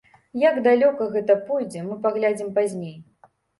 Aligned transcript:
Як 0.43 0.55
далёка 0.67 1.03
гэта 1.17 1.35
пойдзе, 1.51 1.85
мы 1.91 1.99
паглядзім 2.09 2.53
пазней. 2.59 2.99